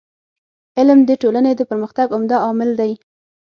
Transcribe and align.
علم 0.77 0.99
د 1.05 1.11
ټولني 1.21 1.53
د 1.57 1.61
پرمختګ 1.69 2.07
عمده 2.15 2.37
عامل 2.45 2.69
دی. 2.79 2.91